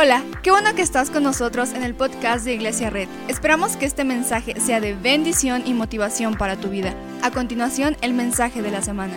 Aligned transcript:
Hola, 0.00 0.22
qué 0.44 0.52
bueno 0.52 0.76
que 0.76 0.82
estás 0.82 1.10
con 1.10 1.24
nosotros 1.24 1.72
en 1.72 1.82
el 1.82 1.92
podcast 1.92 2.44
de 2.44 2.54
Iglesia 2.54 2.88
Red. 2.88 3.08
Esperamos 3.26 3.76
que 3.76 3.84
este 3.84 4.04
mensaje 4.04 4.54
sea 4.60 4.78
de 4.78 4.94
bendición 4.94 5.64
y 5.66 5.74
motivación 5.74 6.36
para 6.36 6.54
tu 6.54 6.68
vida. 6.68 6.94
A 7.20 7.32
continuación, 7.32 7.96
el 8.00 8.14
mensaje 8.14 8.62
de 8.62 8.70
la 8.70 8.80
semana. 8.80 9.14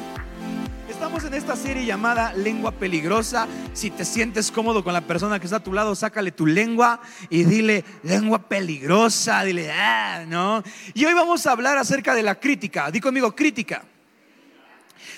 Estamos 0.90 1.24
en 1.24 1.36
esta 1.36 1.56
serie 1.56 1.86
llamada 1.86 2.34
Lengua 2.34 2.72
Peligrosa. 2.72 3.48
Si 3.74 3.92
te 3.92 4.06
sientes 4.06 4.50
cómodo 4.50 4.84
con 4.84 4.94
la 4.94 5.02
persona 5.02 5.40
que 5.40 5.46
está 5.46 5.58
a 5.58 5.64
tu 5.64 5.72
lado, 5.72 5.94
sácale 5.94 6.32
tu 6.32 6.48
lengua 6.48 7.00
y 7.30 7.44
dile 7.44 7.86
lengua 8.02 8.40
peligrosa, 8.50 9.44
dile, 9.44 9.72
ah, 9.72 10.26
¿no? 10.28 10.64
Y 10.96 11.06
hoy 11.06 11.14
vamos 11.14 11.46
a 11.46 11.52
hablar 11.52 11.78
acerca 11.78 12.16
de 12.16 12.24
la 12.24 12.40
crítica. 12.40 12.90
Di 12.90 13.00
conmigo, 13.00 13.36
crítica. 13.36 13.84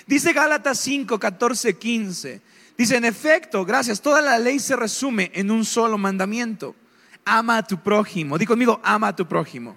Dice 0.06 0.34
Gálatas 0.34 0.78
5, 0.80 1.18
14, 1.18 1.78
15. 1.78 2.53
Dice, 2.76 2.96
en 2.96 3.04
efecto, 3.04 3.64
gracias, 3.64 4.00
toda 4.00 4.20
la 4.20 4.38
ley 4.38 4.58
se 4.58 4.74
resume 4.74 5.30
en 5.34 5.50
un 5.50 5.64
solo 5.64 5.96
mandamiento. 5.96 6.74
Ama 7.24 7.58
a 7.58 7.62
tu 7.62 7.80
prójimo. 7.80 8.36
Di 8.36 8.46
conmigo, 8.46 8.80
ama 8.82 9.08
a 9.08 9.16
tu 9.16 9.26
prójimo. 9.26 9.76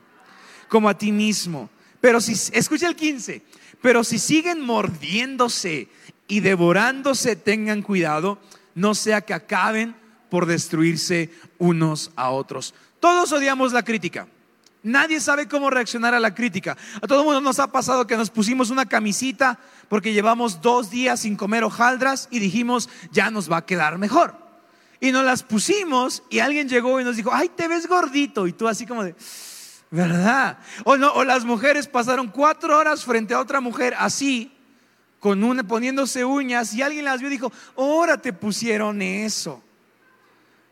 Como 0.68 0.90
a 0.90 0.98
ti 0.98 1.12
mismo. 1.12 1.70
Pero 2.02 2.20
si, 2.20 2.34
escucha 2.54 2.88
el 2.88 2.96
15, 2.96 3.42
pero 3.82 4.04
si 4.04 4.20
siguen 4.20 4.62
mordiéndose 4.62 5.90
y 6.28 6.40
devorándose, 6.40 7.36
tengan 7.36 7.82
cuidado, 7.82 8.40
no 8.76 8.96
sea 8.96 9.22
que 9.22 9.34
acaben 9.34 9.96
por 10.30 10.46
destruirse 10.46 11.32
unos 11.58 12.12
a 12.16 12.32
otros. 12.32 12.74
Todos 13.00 13.32
odiamos 13.32 13.74
la 13.74 13.84
crítica. 13.84 14.28
Nadie 14.84 15.20
sabe 15.20 15.48
cómo 15.48 15.70
reaccionar 15.70 16.14
a 16.14 16.20
la 16.20 16.34
crítica. 16.34 16.78
A 17.02 17.08
todo 17.08 17.20
el 17.20 17.26
mundo 17.26 17.42
nos 17.42 17.60
ha 17.60 17.68
pasado 17.68 18.08
que 18.08 18.16
nos 18.16 18.30
pusimos 18.30 18.70
una 18.70 18.86
camisita 18.86 19.60
porque 19.90 20.14
llevamos 20.14 20.62
dos 20.62 20.90
días 20.90 21.22
sin 21.22 21.36
comer 21.36 21.64
hojaldras 21.64 22.28
y 22.32 22.40
dijimos, 22.40 22.90
ya 23.12 23.32
nos 23.32 23.52
va 23.52 23.58
a 23.58 23.66
quedar 23.66 23.98
mejor. 23.98 24.36
Y 25.00 25.12
nos 25.12 25.26
las 25.26 25.44
pusimos 25.44 26.24
y 26.30 26.40
alguien 26.40 26.70
llegó 26.70 27.00
y 27.00 27.04
nos 27.04 27.16
dijo, 27.16 27.32
ay, 27.34 27.50
te 27.50 27.68
ves 27.68 27.88
gordito. 27.88 28.48
Y 28.48 28.54
tú 28.54 28.68
así 28.68 28.86
como 28.86 29.04
de, 29.04 29.16
¿verdad? 29.92 30.60
O, 30.84 30.98
no, 30.98 31.12
o 31.14 31.24
las 31.24 31.46
mujeres 31.46 31.88
pasaron 31.88 32.28
cuatro 32.28 32.78
horas 32.78 33.04
frente 33.04 33.34
a 33.34 33.40
otra 33.40 33.62
mujer 33.62 33.96
así, 33.98 34.54
con 35.20 35.44
una, 35.44 35.64
poniéndose 35.64 36.24
uñas 36.24 36.74
y 36.74 36.82
alguien 36.82 37.06
las 37.06 37.20
vio 37.20 37.30
y 37.30 37.32
dijo, 37.32 37.52
ahora 37.76 38.18
te 38.18 38.34
pusieron 38.34 39.02
eso. 39.02 39.64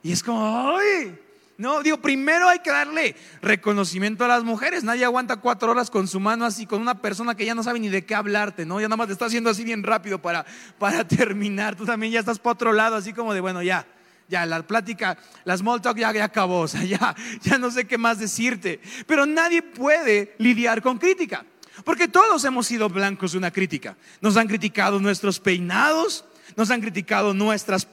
Y 0.03 0.11
es 0.11 0.21
como, 0.21 0.77
ay, 0.77 1.19
no, 1.57 1.81
digo, 1.83 1.97
primero 2.01 2.49
hay 2.49 2.59
que 2.59 2.69
darle 2.69 3.15
reconocimiento 3.41 4.25
a 4.25 4.27
las 4.27 4.43
mujeres. 4.43 4.83
Nadie 4.83 5.05
aguanta 5.05 5.37
cuatro 5.37 5.71
horas 5.71 5.89
con 5.89 6.07
su 6.07 6.19
mano 6.19 6.43
así, 6.43 6.65
con 6.65 6.81
una 6.81 7.01
persona 7.01 7.35
que 7.35 7.45
ya 7.45 7.55
no 7.55 7.63
sabe 7.63 7.79
ni 7.79 7.87
de 7.87 8.05
qué 8.05 8.13
hablarte, 8.13 8.65
¿no? 8.65 8.81
Ya 8.81 8.87
nada 8.87 8.97
más 8.97 9.07
te 9.07 9.13
está 9.13 9.25
haciendo 9.25 9.49
así 9.49 9.63
bien 9.63 9.81
rápido 9.81 10.21
para, 10.21 10.45
para 10.77 11.07
terminar. 11.07 11.75
Tú 11.75 11.85
también 11.85 12.11
ya 12.11 12.19
estás 12.19 12.39
para 12.39 12.53
otro 12.53 12.73
lado, 12.73 12.97
así 12.97 13.13
como 13.13 13.33
de, 13.33 13.39
bueno, 13.39 13.63
ya, 13.63 13.87
ya, 14.27 14.45
la 14.45 14.67
plática, 14.67 15.17
la 15.45 15.57
small 15.57 15.81
talk 15.81 15.97
ya, 15.97 16.11
ya 16.11 16.25
acabó, 16.25 16.59
o 16.61 16.67
sea, 16.67 16.83
ya, 16.83 17.15
ya 17.41 17.57
no 17.57 17.71
sé 17.71 17.87
qué 17.87 17.97
más 17.97 18.19
decirte. 18.19 18.81
Pero 19.07 19.25
nadie 19.25 19.61
puede 19.61 20.35
lidiar 20.39 20.81
con 20.81 20.97
crítica, 20.97 21.45
porque 21.85 22.09
todos 22.09 22.43
hemos 22.43 22.67
sido 22.67 22.89
blancos 22.89 23.31
de 23.31 23.37
una 23.37 23.51
crítica. 23.51 23.95
Nos 24.19 24.35
han 24.35 24.47
criticado 24.47 24.99
nuestros 24.99 25.39
peinados, 25.39 26.25
nos 26.55 26.71
han 26.71 26.81
criticado 26.81 27.33
nuestras 27.33 27.87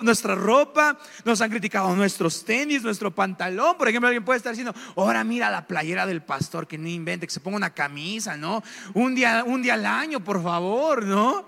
nuestra 0.00 0.34
ropa, 0.34 0.98
nos 1.24 1.40
han 1.40 1.50
criticado 1.50 1.94
nuestros 1.94 2.44
tenis, 2.44 2.82
nuestro 2.82 3.14
pantalón. 3.14 3.76
Por 3.76 3.88
ejemplo, 3.88 4.08
alguien 4.08 4.24
puede 4.24 4.38
estar 4.38 4.52
diciendo, 4.52 4.74
ahora 4.96 5.24
mira 5.24 5.50
la 5.50 5.66
playera 5.66 6.06
del 6.06 6.22
pastor, 6.22 6.66
que 6.66 6.78
no 6.78 6.88
invente, 6.88 7.26
que 7.26 7.32
se 7.32 7.40
ponga 7.40 7.56
una 7.56 7.74
camisa, 7.74 8.36
¿no? 8.36 8.62
Un 8.94 9.14
día, 9.14 9.44
un 9.46 9.62
día 9.62 9.74
al 9.74 9.86
año, 9.86 10.20
por 10.20 10.42
favor, 10.42 11.04
¿no? 11.04 11.46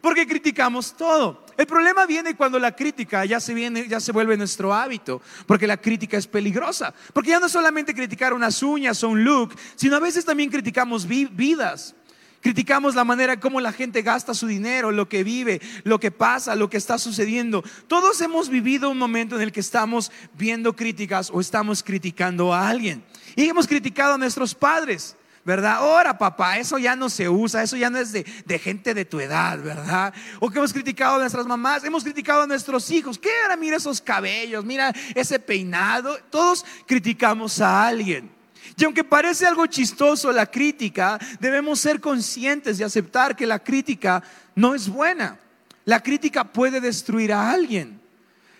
Porque 0.00 0.26
criticamos 0.26 0.96
todo. 0.96 1.46
El 1.56 1.66
problema 1.66 2.06
viene 2.06 2.34
cuando 2.34 2.58
la 2.58 2.74
crítica 2.74 3.24
ya 3.24 3.38
se 3.38 3.54
viene, 3.54 3.86
ya 3.86 4.00
se 4.00 4.10
vuelve 4.10 4.36
nuestro 4.36 4.74
hábito, 4.74 5.22
porque 5.46 5.66
la 5.66 5.76
crítica 5.76 6.16
es 6.16 6.26
peligrosa. 6.26 6.92
Porque 7.12 7.30
ya 7.30 7.38
no 7.38 7.48
solamente 7.48 7.94
criticar 7.94 8.32
unas 8.32 8.62
uñas 8.62 9.02
o 9.04 9.08
un 9.10 9.22
look, 9.22 9.54
sino 9.76 9.96
a 9.96 10.00
veces 10.00 10.24
también 10.24 10.50
criticamos 10.50 11.06
vidas. 11.06 11.94
Criticamos 12.42 12.96
la 12.96 13.04
manera 13.04 13.38
como 13.38 13.60
la 13.60 13.72
gente 13.72 14.02
gasta 14.02 14.34
su 14.34 14.48
dinero, 14.48 14.90
lo 14.90 15.08
que 15.08 15.22
vive, 15.22 15.60
lo 15.84 16.00
que 16.00 16.10
pasa, 16.10 16.56
lo 16.56 16.68
que 16.68 16.76
está 16.76 16.98
sucediendo. 16.98 17.62
Todos 17.86 18.20
hemos 18.20 18.48
vivido 18.48 18.90
un 18.90 18.98
momento 18.98 19.36
en 19.36 19.42
el 19.42 19.52
que 19.52 19.60
estamos 19.60 20.10
viendo 20.34 20.74
críticas 20.74 21.30
o 21.32 21.40
estamos 21.40 21.84
criticando 21.84 22.52
a 22.52 22.68
alguien. 22.68 23.04
Y 23.36 23.44
hemos 23.44 23.68
criticado 23.68 24.14
a 24.14 24.18
nuestros 24.18 24.56
padres. 24.56 25.16
¿verdad? 25.44 25.78
Ahora, 25.78 26.18
papá, 26.18 26.58
eso 26.58 26.78
ya 26.78 26.94
no 26.94 27.08
se 27.08 27.28
usa, 27.28 27.62
eso 27.62 27.76
ya 27.76 27.90
no 27.90 27.98
es 27.98 28.12
de, 28.12 28.24
de, 28.44 28.58
gente 28.58 28.94
de 28.94 29.04
tu 29.04 29.18
edad, 29.18 29.60
¿verdad? 29.60 30.14
O 30.38 30.50
que 30.50 30.58
hemos 30.58 30.72
criticado 30.72 31.16
a 31.16 31.18
nuestras 31.18 31.46
mamás, 31.46 31.82
hemos 31.82 32.04
criticado 32.04 32.42
a 32.42 32.46
nuestros 32.46 32.88
hijos. 32.92 33.18
¿Qué 33.18 33.30
era? 33.44 33.56
Mira 33.56 33.76
esos 33.76 34.00
cabellos, 34.00 34.64
mira 34.64 34.92
ese 35.14 35.40
peinado. 35.40 36.16
Todos 36.30 36.64
criticamos 36.86 37.60
a 37.60 37.86
alguien. 37.86 38.41
Y 38.76 38.84
aunque 38.84 39.04
parece 39.04 39.46
algo 39.46 39.66
chistoso 39.66 40.32
la 40.32 40.46
crítica, 40.46 41.18
debemos 41.40 41.80
ser 41.80 42.00
conscientes 42.00 42.78
de 42.78 42.84
aceptar 42.84 43.36
que 43.36 43.46
la 43.46 43.58
crítica 43.58 44.22
no 44.54 44.74
es 44.74 44.88
buena. 44.88 45.38
La 45.84 46.02
crítica 46.02 46.44
puede 46.44 46.80
destruir 46.80 47.32
a 47.32 47.50
alguien. 47.50 48.00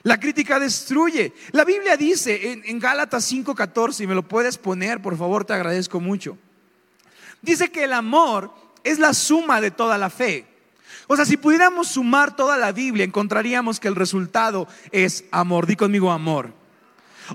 La 0.03 0.19
crítica 0.19 0.59
destruye. 0.59 1.33
La 1.53 1.65
Biblia 1.65 1.97
dice 1.97 2.61
en, 2.65 2.79
Gálatas 2.81 3.31
5:14, 3.31 4.03
y 4.03 4.07
me 4.07 4.15
lo 4.15 4.27
puedes 4.27 4.59
poner, 4.59 5.01
por 5.01 5.17
favor, 5.17 5.45
te 5.45 5.53
agradezco 5.53 6.01
mucho. 6.01 6.37
Dice 7.41 7.71
que 7.71 7.85
el 7.85 7.93
amor 7.93 8.53
es 8.83 8.99
la 8.99 9.15
suma 9.15 9.61
de 9.61 9.71
toda 9.71 9.99
la 9.99 10.11
fe. 10.11 10.47
O 11.07 11.17
sea, 11.17 11.25
si 11.25 11.37
pudiéramos 11.37 11.89
sumar 11.89 12.35
toda 12.35 12.57
la 12.57 12.73
Biblia, 12.73 13.05
encontraríamos 13.05 13.79
que 13.79 13.89
el 13.89 13.95
resultado 13.95 14.67
es 14.91 15.25
amor. 15.31 15.67
Di 15.67 15.77
conmigo 15.77 16.11
amor. 16.11 16.53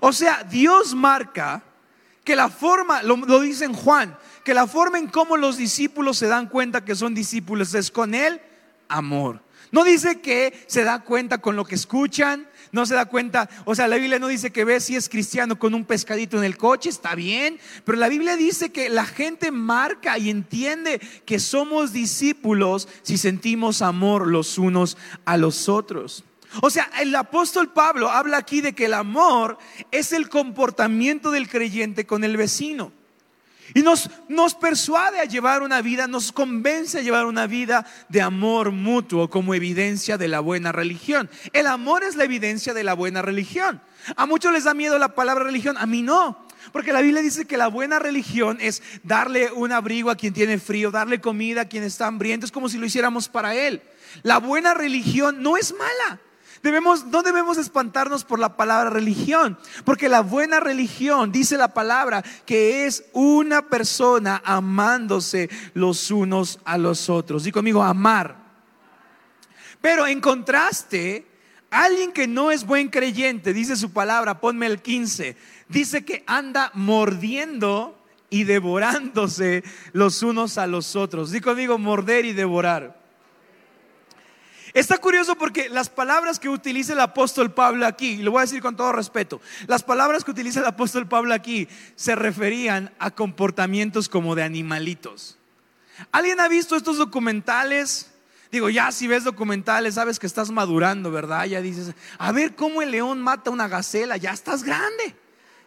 O 0.02 0.12
sea, 0.12 0.44
Dios 0.44 0.94
marca 0.94 1.64
que 2.28 2.36
la 2.36 2.50
forma, 2.50 3.04
lo, 3.04 3.40
dice 3.40 3.64
en 3.64 3.74
Juan, 3.74 4.18
que 4.44 4.54
la 4.54 4.68
forma 4.68 5.00
en 5.00 5.08
cómo 5.08 5.38
los 5.38 5.56
discípulos 5.56 6.18
se 6.18 6.28
dan 6.28 6.50
cuenta 6.50 6.84
que 6.84 6.94
son 6.94 7.14
discípulos 7.14 7.74
es 7.74 7.90
con 7.90 8.14
el 8.14 8.42
amor. 8.90 9.42
No 9.72 9.86
dice 9.86 10.20
que 10.20 10.66
se 10.68 10.84
da 10.84 11.06
cuenta 11.06 11.38
con 11.38 11.56
lo 11.56 11.64
que 11.64 11.76
escuchan, 11.76 12.46
no 12.74 12.86
se 12.86 12.96
da 12.96 13.06
cuenta, 13.06 13.50
o 13.64 13.76
sea, 13.76 13.88
la 13.88 13.96
Biblia 13.96 14.20
no 14.20 14.28
dice 14.28 14.52
que 14.52 14.66
ve 14.66 14.82
si 14.82 14.98
es 14.98 15.08
cristiano 15.08 15.58
con 15.58 15.74
un 15.74 15.86
pescadito 15.86 16.38
en 16.38 16.44
el 16.44 16.58
coche, 16.58 16.90
está 16.90 17.16
bien, 17.16 17.60
pero 17.86 17.98
la 17.98 18.10
Biblia 18.10 18.36
dice 18.36 18.74
que 18.74 18.90
la 18.90 19.06
gente 19.06 19.50
marca 19.52 20.18
y 20.18 20.30
entiende 20.30 21.00
que 21.24 21.40
somos 21.40 21.94
discípulos 21.94 22.90
si 23.04 23.18
sentimos 23.18 23.82
amor 23.82 24.28
los 24.28 24.58
unos 24.58 24.98
a 25.24 25.38
los 25.38 25.70
otros. 25.70 26.26
O 26.62 26.70
sea, 26.70 26.90
el 27.00 27.14
apóstol 27.16 27.72
Pablo 27.74 28.10
habla 28.10 28.38
aquí 28.38 28.62
de 28.62 28.74
que 28.74 28.86
el 28.86 28.94
amor 28.94 29.58
es 29.92 30.12
el 30.12 30.30
comportamiento 30.30 31.32
del 31.32 31.50
creyente 31.50 32.06
con 32.06 32.24
el 32.24 32.38
vecino. 32.38 32.92
Y 33.74 33.82
nos, 33.82 34.10
nos 34.30 34.56
persuade 34.56 35.20
a 35.20 35.26
llevar 35.26 35.62
una 35.62 35.82
vida, 35.82 36.08
nos 36.08 36.32
convence 36.32 37.00
a 37.00 37.02
llevar 37.02 37.26
una 37.26 37.48
vida 37.48 37.86
de 38.08 38.22
amor 38.22 38.72
mutuo 38.72 39.30
como 39.30 39.54
evidencia 39.54 40.18
de 40.18 40.30
la 40.30 40.40
buena 40.40 40.72
religión. 40.72 41.30
El 41.52 41.68
amor 41.68 42.04
es 42.04 42.16
la 42.16 42.24
evidencia 42.24 42.74
de 42.74 42.84
la 42.84 42.94
buena 42.94 43.22
religión. 43.22 43.82
A 44.16 44.26
muchos 44.26 44.54
les 44.54 44.64
da 44.64 44.74
miedo 44.74 44.98
la 44.98 45.16
palabra 45.16 45.44
religión, 45.44 45.78
a 45.78 45.86
mí 45.86 46.02
no. 46.02 46.46
Porque 46.72 46.94
la 46.94 47.02
Biblia 47.02 47.22
dice 47.22 47.46
que 47.46 47.58
la 47.58 47.68
buena 47.68 48.00
religión 48.00 48.58
es 48.62 48.82
darle 49.04 49.52
un 49.52 49.72
abrigo 49.72 50.10
a 50.10 50.16
quien 50.16 50.34
tiene 50.34 50.60
frío, 50.60 50.92
darle 50.92 51.20
comida 51.20 51.62
a 51.62 51.68
quien 51.68 51.84
está 51.84 52.08
hambriento, 52.08 52.46
es 52.46 52.52
como 52.52 52.70
si 52.70 52.78
lo 52.78 52.86
hiciéramos 52.86 53.28
para 53.28 53.54
él. 53.56 53.82
La 54.24 54.40
buena 54.40 54.74
religión 54.74 55.42
no 55.42 55.58
es 55.58 55.74
mala. 55.74 56.22
Debemos, 56.64 57.06
no 57.06 57.24
debemos 57.24 57.58
espantarnos 57.58 58.24
por 58.24 58.40
la 58.40 58.56
palabra 58.56 58.90
religión, 58.90 59.58
porque 59.86 60.10
la 60.10 60.22
buena 60.22 60.60
religión 60.60 61.32
dice 61.32 61.58
la 61.58 61.74
palabra 61.74 62.24
que 62.46 62.86
es 62.86 63.06
una 63.14 63.68
persona 63.68 64.42
amándose 64.44 65.50
los 65.74 66.12
unos 66.12 66.60
a 66.66 66.78
los 66.78 67.10
otros. 67.10 67.44
Di 67.44 67.52
conmigo, 67.52 67.84
amar. 67.84 68.36
Pero 69.82 70.08
en 70.08 70.20
contraste, 70.20 71.28
alguien 71.70 72.12
que 72.12 72.28
no 72.28 72.52
es 72.52 72.66
buen 72.66 72.90
creyente, 72.90 73.54
dice 73.54 73.76
su 73.76 73.92
palabra, 73.92 74.40
ponme 74.40 74.66
el 74.66 74.82
15, 74.82 75.38
dice 75.70 76.04
que 76.04 76.24
anda 76.28 76.72
mordiendo 76.74 77.98
y 78.30 78.44
devorándose 78.44 79.64
los 79.94 80.24
unos 80.24 80.58
a 80.58 80.68
los 80.68 80.96
otros. 80.96 81.32
Di 81.32 81.40
conmigo, 81.40 81.78
morder 81.78 82.26
y 82.26 82.34
devorar. 82.34 83.07
Está 84.78 85.00
curioso 85.00 85.34
porque 85.34 85.70
las 85.70 85.90
palabras 85.90 86.38
que 86.38 86.50
utiliza 86.50 86.94
el 86.94 87.00
apóstol 87.00 87.52
Pablo 87.52 87.88
aquí, 87.88 88.18
lo 88.18 88.30
voy 88.30 88.42
a 88.42 88.42
decir 88.42 88.62
con 88.62 88.76
todo 88.76 88.92
respeto, 88.92 89.42
las 89.66 89.82
palabras 89.82 90.24
que 90.24 90.30
utiliza 90.30 90.60
el 90.60 90.68
apóstol 90.68 91.08
Pablo 91.08 91.34
aquí 91.34 91.68
se 91.96 92.14
referían 92.14 92.94
a 93.00 93.10
comportamientos 93.10 94.08
como 94.08 94.36
de 94.36 94.44
animalitos. 94.44 95.40
¿Alguien 96.12 96.40
ha 96.40 96.48
visto 96.48 96.76
estos 96.76 96.98
documentales? 96.98 98.12
Digo, 98.52 98.70
ya 98.70 98.92
si 98.92 99.08
ves 99.08 99.24
documentales, 99.24 99.96
sabes 99.96 100.20
que 100.20 100.28
estás 100.28 100.52
madurando, 100.52 101.10
¿verdad? 101.10 101.46
Ya 101.46 101.60
dices, 101.60 101.96
a 102.20 102.32
ver 102.32 102.54
cómo 102.54 102.84
el 102.84 102.92
león 102.92 103.20
mata 103.20 103.50
una 103.50 103.68
gacela, 103.68 104.16
ya 104.18 104.30
estás 104.30 104.62
grande. 104.62 105.16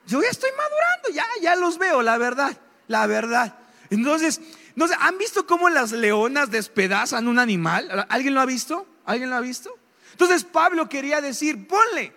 Yo 0.07 0.23
ya 0.23 0.29
estoy 0.29 0.51
madurando, 0.57 1.09
ya, 1.13 1.25
ya 1.43 1.57
los 1.57 1.79
veo, 1.79 2.03
la 2.03 2.17
verdad, 2.17 2.57
la 2.87 3.09
verdad. 3.09 3.59
Entonces, 3.91 4.41
no 4.77 4.87
sé, 4.87 4.95
¿han 5.01 5.19
visto 5.19 5.49
cómo 5.49 5.69
las 5.69 5.91
leonas 5.91 6.53
despedazan 6.53 7.27
un 7.27 7.41
animal? 7.41 8.07
¿Alguien 8.09 8.35
lo 8.35 8.41
ha 8.41 8.47
visto? 8.47 8.87
¿Alguien 9.11 9.31
lo 9.31 9.37
ha 9.37 9.41
visto? 9.41 9.77
Entonces 10.13 10.45
Pablo 10.45 10.89
quería 10.89 11.21
decir, 11.21 11.67
ponle, 11.67 12.13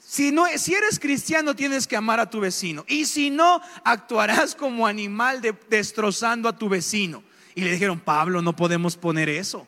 Si, 0.00 0.32
no, 0.32 0.46
si 0.56 0.74
eres 0.74 0.98
cristiano 0.98 1.54
tienes 1.54 1.86
que 1.86 1.96
amar 1.96 2.18
a 2.18 2.30
tu 2.30 2.40
vecino. 2.40 2.84
Y 2.88 3.04
si 3.04 3.28
no, 3.28 3.60
actuarás 3.84 4.54
como 4.54 4.86
animal 4.86 5.42
destrozando 5.68 6.48
a 6.48 6.56
tu 6.56 6.68
vecino. 6.68 7.22
Y 7.54 7.60
le 7.60 7.72
dijeron, 7.72 8.00
Pablo, 8.00 8.40
no 8.40 8.56
podemos 8.56 8.96
poner 8.96 9.28
eso. 9.28 9.66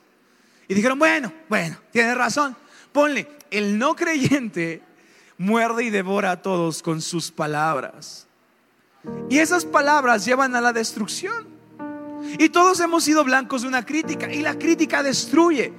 Y 0.67 0.75
dijeron, 0.75 0.99
bueno, 0.99 1.32
bueno, 1.49 1.76
tienes 1.93 2.17
razón. 2.17 2.56
Ponle, 2.93 3.29
el 3.50 3.76
no 3.79 3.94
creyente 3.94 4.82
muerde 5.37 5.85
y 5.85 5.91
devora 5.91 6.31
a 6.31 6.43
todos 6.43 6.82
con 6.82 7.02
sus 7.02 7.31
palabras. 7.31 8.26
Y 9.29 9.38
esas 9.38 9.64
palabras 9.64 10.25
llevan 10.25 10.56
a 10.56 10.61
la 10.61 10.73
destrucción. 10.73 11.49
Y 12.38 12.49
todos 12.49 12.81
hemos 12.81 13.05
sido 13.05 13.25
blancos 13.25 13.62
de 13.62 13.69
una 13.69 13.85
crítica. 13.85 14.32
Y 14.32 14.41
la 14.41 14.58
crítica 14.58 15.02
destruye. 15.02 15.73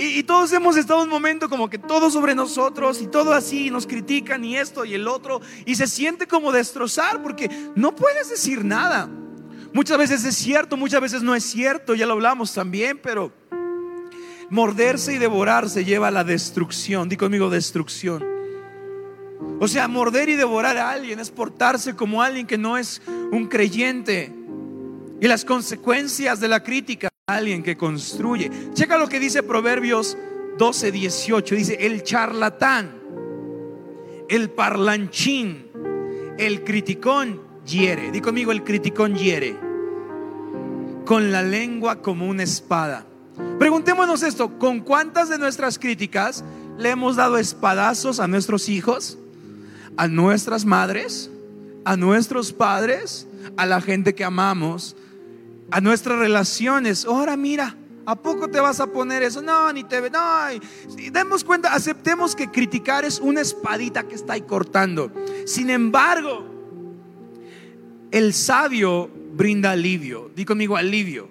Y, 0.00 0.22
todos 0.22 0.52
hemos 0.52 0.76
estado 0.76 1.02
un 1.02 1.08
momento 1.08 1.48
como 1.48 1.68
que 1.68 1.76
todo 1.76 2.08
sobre 2.08 2.36
nosotros 2.36 3.02
y 3.02 3.08
todo 3.08 3.32
así, 3.32 3.68
nos 3.68 3.84
critican 3.84 4.44
y 4.44 4.56
esto 4.56 4.84
y 4.84 4.94
el 4.94 5.08
otro, 5.08 5.40
y 5.66 5.74
se 5.74 5.88
siente 5.88 6.28
como 6.28 6.52
destrozar 6.52 7.20
porque 7.20 7.50
no 7.74 7.96
puedes 7.96 8.30
decir 8.30 8.64
nada. 8.64 9.10
Muchas 9.72 9.98
veces 9.98 10.24
es 10.24 10.36
cierto, 10.36 10.76
muchas 10.76 11.00
veces 11.00 11.22
no 11.22 11.34
es 11.34 11.42
cierto, 11.42 11.96
ya 11.96 12.06
lo 12.06 12.12
hablamos 12.12 12.54
también, 12.54 13.00
pero 13.02 13.32
morderse 14.50 15.14
y 15.14 15.18
devorarse 15.18 15.84
lleva 15.84 16.08
a 16.08 16.12
la 16.12 16.22
destrucción. 16.22 17.08
Di 17.08 17.16
conmigo 17.16 17.50
destrucción. 17.50 18.24
O 19.58 19.66
sea, 19.66 19.88
morder 19.88 20.28
y 20.28 20.36
devorar 20.36 20.76
a 20.78 20.90
alguien 20.90 21.18
es 21.18 21.30
portarse 21.30 21.96
como 21.96 22.22
alguien 22.22 22.46
que 22.46 22.56
no 22.56 22.78
es 22.78 23.02
un 23.32 23.48
creyente. 23.48 24.32
Y 25.20 25.26
las 25.26 25.44
consecuencias 25.44 26.38
de 26.38 26.46
la 26.46 26.62
crítica 26.62 27.07
alguien 27.28 27.62
que 27.62 27.76
construye. 27.76 28.50
Checa 28.72 28.96
lo 28.96 29.06
que 29.06 29.20
dice 29.20 29.42
Proverbios 29.42 30.16
12, 30.56 30.90
18. 30.90 31.54
Dice, 31.54 31.76
el 31.80 32.02
charlatán, 32.02 32.98
el 34.28 34.50
parlanchín, 34.50 35.66
el 36.38 36.64
criticón 36.64 37.42
hiere. 37.66 38.10
Di 38.10 38.22
conmigo, 38.22 38.50
el 38.50 38.64
criticón 38.64 39.14
hiere. 39.14 39.56
Con 41.04 41.30
la 41.30 41.42
lengua 41.42 42.00
como 42.00 42.26
una 42.26 42.42
espada. 42.42 43.06
Preguntémonos 43.58 44.22
esto, 44.22 44.58
¿con 44.58 44.80
cuántas 44.80 45.28
de 45.28 45.38
nuestras 45.38 45.78
críticas 45.78 46.44
le 46.78 46.90
hemos 46.90 47.16
dado 47.16 47.36
espadazos 47.36 48.20
a 48.20 48.26
nuestros 48.26 48.70
hijos, 48.70 49.18
a 49.98 50.08
nuestras 50.08 50.64
madres, 50.64 51.30
a 51.84 51.96
nuestros 51.96 52.52
padres, 52.54 53.28
a 53.56 53.66
la 53.66 53.80
gente 53.80 54.14
que 54.14 54.24
amamos, 54.24 54.96
a 55.70 55.80
nuestras 55.80 56.18
relaciones. 56.18 57.04
Ahora 57.04 57.36
mira, 57.36 57.76
¿a 58.06 58.16
poco 58.16 58.48
te 58.48 58.60
vas 58.60 58.80
a 58.80 58.86
poner 58.86 59.22
eso? 59.22 59.42
No, 59.42 59.72
ni 59.72 59.84
te 59.84 60.00
ve. 60.00 60.10
No, 60.10 60.20
demos 61.12 61.44
cuenta, 61.44 61.74
aceptemos 61.74 62.34
que 62.34 62.50
criticar 62.50 63.04
es 63.04 63.20
una 63.20 63.40
espadita 63.40 64.04
que 64.04 64.14
está 64.14 64.34
ahí 64.34 64.42
cortando. 64.42 65.12
Sin 65.46 65.70
embargo, 65.70 66.46
el 68.10 68.32
sabio 68.34 69.10
brinda 69.34 69.72
alivio. 69.72 70.30
Di 70.34 70.44
conmigo 70.44 70.76
alivio. 70.76 71.28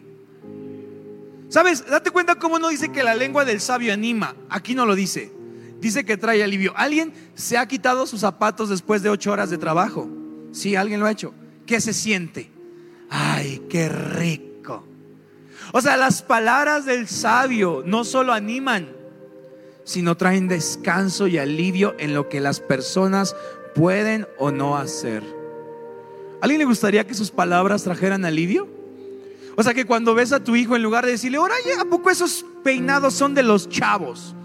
¿Sabes? 1.50 1.86
Date 1.86 2.12
cuenta 2.12 2.36
cómo 2.36 2.60
no 2.60 2.70
dice 2.70 2.92
que 2.92 3.04
la 3.04 3.16
lengua 3.16 3.46
del 3.46 3.62
sabio 3.62 3.94
anima. 3.94 4.36
Aquí 4.50 4.76
no 4.76 4.86
lo 4.86 4.96
dice. 4.96 5.32
Dice 5.80 6.04
que 6.04 6.18
trae 6.18 6.44
alivio. 6.44 6.74
¿Alguien 6.76 7.14
se 7.36 7.58
ha 7.58 7.68
quitado 7.68 8.06
sus 8.06 8.22
zapatos 8.22 8.70
después 8.70 9.02
de 9.02 9.10
ocho 9.10 9.32
horas 9.32 9.50
de 9.50 9.58
trabajo? 9.58 10.10
Sí, 10.52 10.76
alguien 10.76 11.00
lo 11.00 11.06
ha 11.06 11.12
hecho. 11.12 11.34
¿Qué 11.66 11.80
se 11.80 11.94
siente? 11.94 12.52
Ay, 13.10 13.64
qué 13.70 13.90
rico. 13.90 14.84
O 15.74 15.82
sea, 15.82 15.98
las 15.98 16.22
palabras 16.22 16.86
del 16.86 17.08
sabio 17.08 17.84
no 17.86 18.04
solo 18.04 18.34
animan, 18.34 18.90
sino 19.84 20.16
traen 20.16 20.48
descanso 20.48 21.28
y 21.28 21.38
alivio 21.38 21.96
en 22.00 22.14
lo 22.14 22.30
que 22.30 22.40
las 22.40 22.60
personas 22.60 23.36
pueden 23.76 24.28
o 24.38 24.52
no 24.52 24.78
hacer. 24.78 25.24
¿A 26.42 26.44
alguien 26.44 26.60
le 26.60 26.66
gustaría 26.66 27.08
que 27.08 27.14
sus 27.14 27.32
palabras 27.32 27.84
trajeran 27.84 28.26
alivio? 28.26 28.68
O 29.56 29.64
sea, 29.64 29.74
que 29.74 29.86
cuando 29.86 30.14
ves 30.14 30.32
a 30.34 30.44
tu 30.44 30.56
hijo, 30.56 30.76
en 30.76 30.84
lugar 30.84 31.06
de 31.06 31.12
decirle, 31.12 31.38
ahora, 31.38 31.56
¿a 31.80 31.86
poco 31.86 32.10
esos 32.10 32.46
peinados 32.64 33.16
son 33.16 33.34
de 33.34 33.44
los 33.44 33.68
chavos? 33.68 34.36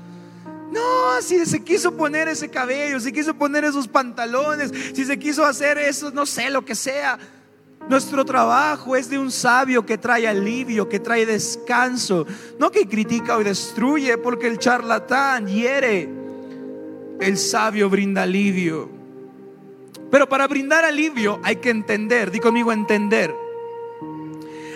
No, 0.73 1.21
si 1.21 1.45
se 1.45 1.63
quiso 1.63 1.95
poner 1.95 2.29
ese 2.29 2.49
cabello, 2.49 2.99
si 2.99 3.13
quiso 3.13 3.35
poner 3.35 3.65
esos 3.65 3.89
pantalones, 3.89 4.73
si 4.95 5.05
se 5.05 5.19
quiso 5.19 5.45
hacer 5.45 5.77
eso, 5.77 6.11
no 6.13 6.25
sé, 6.25 6.49
lo 6.49 6.65
que 6.65 6.75
sea. 6.75 7.19
Nuestro 7.89 8.25
trabajo 8.25 8.97
es 8.97 9.11
de 9.11 9.19
un 9.19 9.31
sabio 9.31 9.85
que 9.85 9.99
trae 9.99 10.27
alivio, 10.27 10.89
que 10.89 11.01
trae 11.01 11.27
descanso, 11.27 12.27
no 12.59 12.71
que 12.71 12.87
critica 12.87 13.37
o 13.37 13.45
destruye, 13.45 14.17
porque 14.19 14.47
el 14.47 14.59
charlatán 14.59 15.47
hiere. 15.49 16.09
El 17.21 17.37
sabio 17.37 17.91
brinda 17.91 18.23
alivio. 18.23 18.89
Pero 20.11 20.29
para 20.29 20.47
brindar 20.47 20.85
alivio 20.85 21.41
hay 21.43 21.57
que 21.57 21.71
entender, 21.71 22.31
di 22.31 22.39
conmigo 22.39 22.73
entender. 22.73 23.35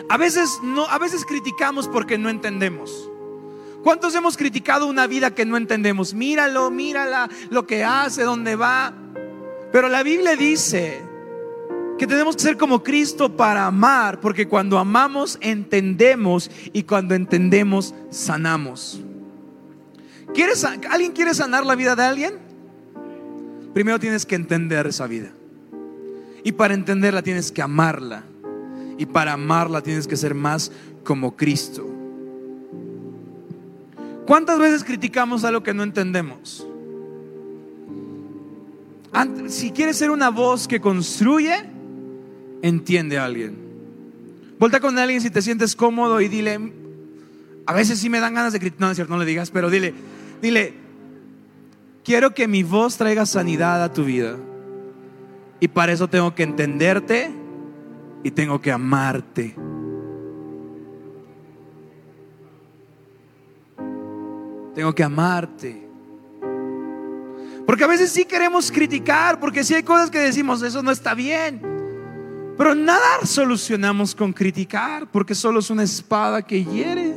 A 0.08 0.16
veces 0.16 0.60
no, 0.62 0.86
a 0.86 0.98
veces 0.98 1.24
criticamos 1.24 1.88
porque 1.88 2.18
no 2.18 2.28
entendemos. 2.28 3.10
¿Cuántos 3.82 4.14
hemos 4.14 4.36
criticado 4.36 4.86
una 4.86 5.06
vida 5.06 5.34
que 5.34 5.44
no 5.44 5.56
entendemos? 5.56 6.12
Míralo, 6.12 6.70
mírala, 6.70 7.28
lo 7.50 7.66
que 7.66 7.84
hace, 7.84 8.24
dónde 8.24 8.56
va. 8.56 8.92
Pero 9.70 9.88
la 9.88 10.02
Biblia 10.02 10.34
dice 10.34 11.05
que 11.98 12.06
tenemos 12.06 12.36
que 12.36 12.42
ser 12.42 12.56
como 12.56 12.82
Cristo 12.82 13.36
para 13.36 13.66
amar, 13.66 14.20
porque 14.20 14.46
cuando 14.46 14.78
amamos 14.78 15.38
entendemos 15.40 16.50
y 16.72 16.82
cuando 16.82 17.14
entendemos 17.14 17.94
sanamos. 18.10 19.00
¿Quieres, 20.34 20.64
¿Alguien 20.64 21.12
quiere 21.12 21.32
sanar 21.32 21.64
la 21.64 21.74
vida 21.74 21.96
de 21.96 22.02
alguien? 22.02 22.34
Primero 23.72 23.98
tienes 23.98 24.26
que 24.26 24.34
entender 24.34 24.86
esa 24.86 25.06
vida. 25.06 25.30
Y 26.44 26.52
para 26.52 26.74
entenderla 26.74 27.22
tienes 27.22 27.50
que 27.50 27.62
amarla. 27.62 28.24
Y 28.98 29.06
para 29.06 29.32
amarla 29.32 29.82
tienes 29.82 30.06
que 30.06 30.16
ser 30.16 30.34
más 30.34 30.70
como 31.04 31.36
Cristo. 31.36 31.86
¿Cuántas 34.26 34.58
veces 34.58 34.84
criticamos 34.84 35.44
algo 35.44 35.62
que 35.62 35.72
no 35.72 35.82
entendemos? 35.82 36.66
Si 39.48 39.70
quieres 39.70 39.96
ser 39.96 40.10
una 40.10 40.30
voz 40.30 40.68
que 40.68 40.80
construye, 40.80 41.75
entiende 42.62 43.18
a 43.18 43.24
alguien. 43.24 43.56
Volta 44.58 44.80
con 44.80 44.98
alguien 44.98 45.20
si 45.20 45.30
te 45.30 45.42
sientes 45.42 45.76
cómodo 45.76 46.20
y 46.20 46.28
dile, 46.28 46.72
a 47.66 47.72
veces 47.72 47.98
sí 47.98 48.08
me 48.08 48.20
dan 48.20 48.34
ganas 48.34 48.52
de 48.52 48.60
criticar, 48.60 48.88
no 48.88 48.94
cierto, 48.94 49.12
no 49.12 49.18
le 49.18 49.26
digas, 49.26 49.50
pero 49.50 49.68
dile, 49.68 49.92
dile, 50.40 50.74
quiero 52.04 52.32
que 52.32 52.48
mi 52.48 52.62
voz 52.62 52.96
traiga 52.96 53.26
sanidad 53.26 53.82
a 53.82 53.92
tu 53.92 54.04
vida. 54.04 54.36
Y 55.60 55.68
para 55.68 55.92
eso 55.92 56.08
tengo 56.08 56.34
que 56.34 56.42
entenderte 56.42 57.30
y 58.22 58.30
tengo 58.30 58.60
que 58.60 58.70
amarte. 58.70 59.54
Tengo 64.74 64.94
que 64.94 65.02
amarte. 65.02 65.88
Porque 67.66 67.84
a 67.84 67.88
veces 67.88 68.12
sí 68.12 68.24
queremos 68.24 68.70
criticar, 68.70 69.40
porque 69.40 69.64
si 69.64 69.74
hay 69.74 69.82
cosas 69.82 70.10
que 70.10 70.18
decimos, 70.18 70.62
eso 70.62 70.82
no 70.82 70.90
está 70.90 71.14
bien. 71.14 71.60
Pero 72.56 72.74
nada 72.74 73.24
solucionamos 73.24 74.14
con 74.14 74.32
criticar, 74.32 75.10
porque 75.10 75.34
solo 75.34 75.60
es 75.60 75.68
una 75.70 75.82
espada 75.82 76.42
que 76.42 76.64
hiere. 76.64 77.14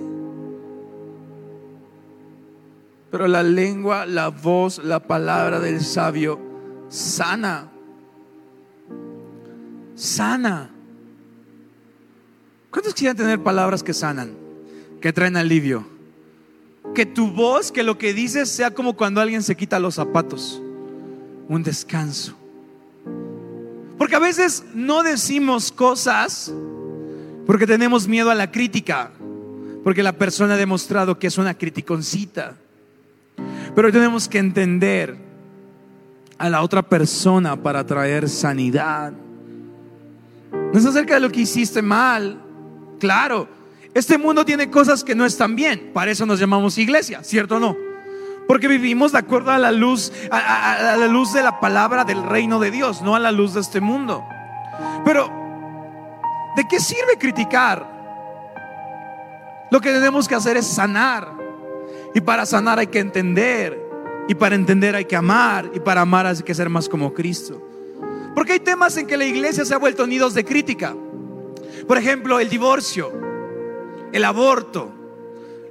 Pero 3.09 3.27
la 3.27 3.41
lengua, 3.41 4.05
la 4.05 4.29
voz, 4.29 4.83
la 4.83 4.99
palabra 4.99 5.59
del 5.59 5.81
sabio 5.81 6.39
sana. 6.89 7.69
Sana. 9.95 10.69
¿Cuántos 12.69 12.93
quieren 12.93 13.17
tener 13.17 13.41
palabras 13.41 13.81
que 13.81 13.93
sanan, 13.93 14.33
que 15.01 15.11
traen 15.11 15.37
alivio? 15.37 15.85
Que 16.93 17.05
tu 17.05 17.31
voz, 17.31 17.71
que 17.71 17.83
lo 17.83 17.97
que 17.97 18.13
dices 18.13 18.49
sea 18.49 18.71
como 18.71 18.95
cuando 18.95 19.21
alguien 19.21 19.41
se 19.41 19.55
quita 19.55 19.79
los 19.79 19.95
zapatos, 19.95 20.61
un 21.47 21.63
descanso. 21.63 22.35
Porque 23.99 24.15
a 24.15 24.19
veces 24.19 24.63
no 24.73 25.03
decimos 25.03 25.73
cosas 25.73 26.51
porque 27.45 27.67
tenemos 27.67 28.07
miedo 28.07 28.31
a 28.31 28.35
la 28.35 28.49
crítica, 28.49 29.11
porque 29.83 30.01
la 30.01 30.13
persona 30.13 30.53
ha 30.53 30.57
demostrado 30.57 31.19
que 31.19 31.27
es 31.27 31.37
una 31.37 31.53
criticoncita. 31.53 32.55
Pero 33.75 33.91
tenemos 33.91 34.29
que 34.29 34.37
entender 34.37 35.17
a 36.37 36.49
la 36.49 36.61
otra 36.61 36.81
persona 36.81 37.61
para 37.61 37.85
traer 37.85 38.29
sanidad. 38.29 39.11
No 40.51 40.79
es 40.79 40.85
acerca 40.85 41.15
de 41.15 41.19
lo 41.19 41.29
que 41.29 41.41
hiciste 41.41 41.81
mal. 41.81 42.41
Claro, 42.99 43.49
este 43.93 44.17
mundo 44.17 44.45
tiene 44.45 44.69
cosas 44.69 45.03
que 45.03 45.13
no 45.13 45.25
están 45.25 45.57
bien. 45.57 45.91
Para 45.93 46.11
eso 46.11 46.25
nos 46.25 46.39
llamamos 46.39 46.77
iglesia, 46.77 47.21
¿cierto 47.21 47.57
o 47.57 47.59
no? 47.59 47.88
Porque 48.49 48.67
vivimos 48.67 49.11
de 49.11 49.19
acuerdo 49.19 49.51
a 49.51 49.59
la 49.59 49.71
luz, 49.71 50.11
a, 50.31 50.95
la 50.97 51.07
luz 51.07 51.33
de 51.33 51.43
la 51.43 51.59
palabra 51.59 52.03
del 52.03 52.23
reino 52.23 52.59
de 52.59 52.71
Dios, 52.71 53.03
no 53.03 53.13
a 53.13 53.19
la 53.19 53.31
luz 53.31 53.53
de 53.53 53.59
este 53.59 53.79
mundo. 53.79 54.25
Pero, 55.05 55.29
¿de 56.55 56.67
qué 56.67 56.79
sirve 56.79 57.19
criticar? 57.19 57.85
Lo 59.69 59.79
que 59.79 59.91
tenemos 59.91 60.27
que 60.27 60.33
hacer 60.33 60.57
es 60.57 60.65
sanar. 60.65 61.31
Y 62.15 62.21
para 62.21 62.43
sanar 62.47 62.79
hay 62.79 62.87
que 62.87 62.97
entender. 62.97 63.79
Y 64.27 64.33
para 64.33 64.55
entender 64.55 64.95
hay 64.95 65.05
que 65.05 65.15
amar. 65.15 65.69
Y 65.75 65.79
para 65.79 66.01
amar 66.01 66.25
hay 66.25 66.37
que 66.37 66.55
ser 66.55 66.69
más 66.69 66.89
como 66.89 67.13
Cristo. 67.13 67.61
Porque 68.33 68.53
hay 68.53 68.61
temas 68.61 68.97
en 68.97 69.05
que 69.05 69.15
la 69.15 69.25
iglesia 69.25 69.63
se 69.63 69.75
ha 69.75 69.77
vuelto 69.77 70.07
nidos 70.07 70.33
de 70.33 70.43
crítica. 70.43 70.95
Por 71.87 71.99
ejemplo, 71.99 72.39
el 72.39 72.49
divorcio, 72.49 73.11
el 74.11 74.25
aborto, 74.25 74.98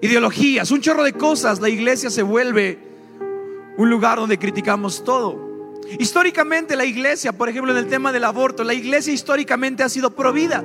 ideologías, 0.01 0.71
un 0.71 0.81
chorro 0.81 1.03
de 1.05 1.13
cosas. 1.13 1.61
La 1.61 1.69
iglesia 1.69 2.11
se 2.11 2.23
vuelve 2.23 2.79
un 3.77 3.91
lugar 3.91 4.19
donde 4.19 4.39
criticamos 4.39 5.05
todo. 5.05 5.49
Históricamente 5.99 6.77
la 6.77 6.85
iglesia, 6.85 7.33
por 7.33 7.49
ejemplo, 7.49 7.73
en 7.73 7.79
el 7.79 7.89
tema 7.89 8.13
del 8.13 8.25
aborto, 8.25 8.65
la 8.65 8.75
iglesia 8.75 9.13
históricamente 9.13 9.83
ha 9.83 9.89
sido 9.89 10.11
provida. 10.11 10.65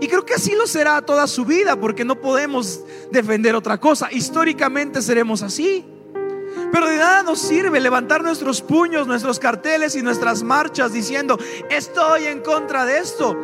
Y 0.00 0.08
creo 0.08 0.24
que 0.24 0.34
así 0.34 0.54
lo 0.54 0.66
será 0.66 1.02
toda 1.02 1.26
su 1.26 1.44
vida, 1.44 1.78
porque 1.78 2.04
no 2.04 2.20
podemos 2.20 2.80
defender 3.12 3.54
otra 3.54 3.78
cosa. 3.78 4.08
Históricamente 4.10 5.02
seremos 5.02 5.42
así. 5.42 5.84
Pero 6.72 6.88
de 6.88 6.96
nada 6.96 7.22
nos 7.22 7.40
sirve 7.40 7.80
levantar 7.80 8.22
nuestros 8.22 8.62
puños, 8.62 9.06
nuestros 9.06 9.38
carteles 9.38 9.94
y 9.96 10.02
nuestras 10.02 10.42
marchas 10.42 10.92
diciendo, 10.92 11.38
estoy 11.68 12.24
en 12.24 12.40
contra 12.40 12.84
de 12.84 12.98
esto. 12.98 13.36